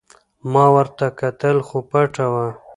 [0.51, 2.45] ما ورته کتل خو پټه وه.